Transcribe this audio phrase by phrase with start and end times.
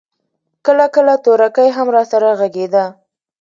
[0.65, 2.85] کله کله تورکى هم راسره ږغېده.